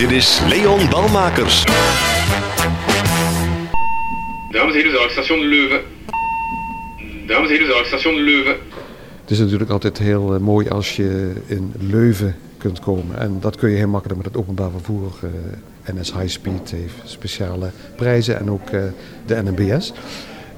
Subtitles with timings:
[0.00, 1.64] Dit is Leon Balmakers.
[4.50, 5.80] Dames en heren, station Leuven.
[7.26, 8.56] Dames en heren, station Leuven.
[9.20, 13.18] Het is natuurlijk altijd heel eh, mooi als je in Leuven kunt komen.
[13.18, 15.12] En dat kun je heel makkelijk met het openbaar vervoer.
[15.22, 18.82] eh, NS High Speed heeft speciale prijzen en ook eh,
[19.26, 19.92] de NMBS.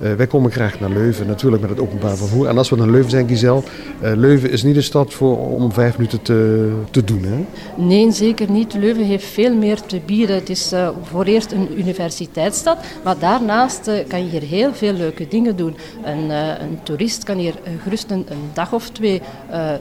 [0.02, 2.48] Eh, wij komen graag naar Leuven, natuurlijk met het openbaar vervoer.
[2.48, 3.62] En als we naar Leuven zijn, Giselle,
[4.00, 7.24] eh, Leuven is niet een stad voor om vijf minuten te, te doen.
[7.24, 7.44] Hè?
[7.82, 8.74] Nee, zeker niet.
[8.74, 10.36] Leuven heeft veel meer te bieden.
[10.36, 15.28] Het is eh, voor eerst een universiteitsstad, maar daarnaast kan je hier heel veel leuke
[15.28, 15.76] dingen doen.
[16.04, 19.22] Een, een toerist kan hier gerust een, dag of twee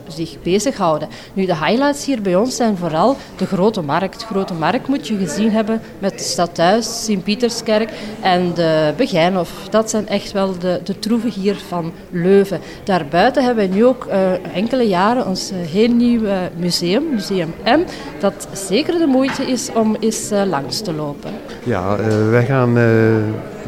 [0.07, 1.07] zich bezighouden.
[1.33, 4.23] Nu, de highlights hier bij ons zijn vooral de Grote Markt.
[4.23, 7.89] Grote Markt moet je gezien hebben met het stadhuis, Sint-Pieterskerk
[8.21, 9.67] en de Begijnhof.
[9.69, 12.59] Dat zijn echt wel de, de troeven hier van Leuven.
[12.83, 16.21] Daarbuiten hebben wij nu ook eh, enkele jaren ons eh, heel nieuw
[16.57, 17.79] museum, Museum M,
[18.19, 21.31] dat zeker de moeite is om eens eh, langs te lopen.
[21.63, 21.95] Ja,
[22.29, 22.77] wij gaan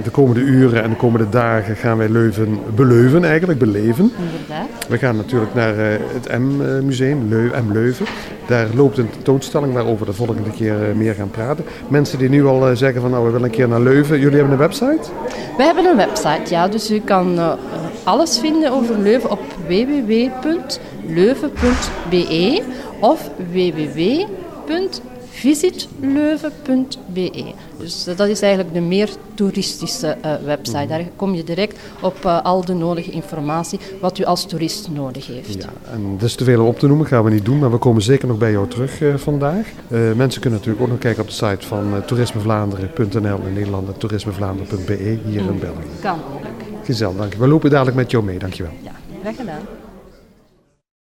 [0.03, 4.11] de komende uren en de komende dagen gaan wij Leuven beleuven eigenlijk, beleven.
[4.17, 4.87] Inderdaad.
[4.87, 7.27] We gaan natuurlijk naar eh, het M-museum,
[7.67, 8.05] M Leuven.
[8.47, 11.65] Daar loopt een tentoonstelling waarover we de volgende keer eh, meer gaan praten.
[11.87, 14.19] Mensen die nu al eh, zeggen van nou we willen een keer naar Leuven.
[14.19, 15.01] Jullie hebben een website?
[15.57, 17.39] Wij hebben een website, ja, dus u kan
[18.03, 20.31] alles vinden over Leuven op www.leuven.be
[22.99, 23.29] of
[25.41, 27.53] www.visitleuven.be.
[27.77, 30.87] Dus eh, dat is eigenlijk de meer toeristische eh, website.
[30.87, 35.27] Daar kom je direct op eh, al de nodige informatie wat u als toerist nodig
[35.27, 35.53] heeft.
[35.53, 37.71] Ja, en dat is te veel om op te noemen, gaan we niet doen, maar
[37.71, 39.67] we komen zeker nog bij jou terug vandaag.
[40.15, 45.17] Mensen kunnen natuurlijk ook nog kijken op de site van toerismevlaanderen.nl in Nederland en toerismevlaanderen.be
[45.25, 45.87] hier in België.
[46.01, 46.41] Kan ook.
[46.83, 47.39] Gezellig, dank je.
[47.39, 48.71] We lopen dadelijk met jou mee, dankjewel.
[48.83, 49.61] Ja, graag gedaan.